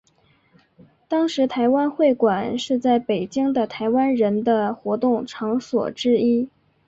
[1.07, 6.49] 当时台湾会馆是在北京的台湾人的活动场所之一。